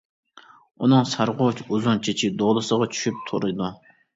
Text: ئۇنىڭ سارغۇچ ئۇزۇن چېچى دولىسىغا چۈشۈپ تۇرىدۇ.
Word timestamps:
ئۇنىڭ 0.85 1.03
سارغۇچ 1.11 1.61
ئۇزۇن 1.67 2.01
چېچى 2.09 2.33
دولىسىغا 2.43 2.91
چۈشۈپ 2.97 3.25
تۇرىدۇ. 3.31 3.71